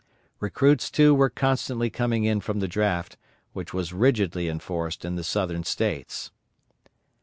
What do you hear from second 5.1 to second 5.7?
the Southern